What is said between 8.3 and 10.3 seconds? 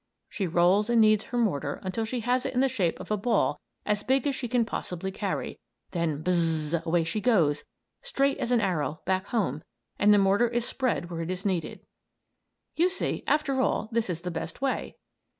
as an arrow, back home, and the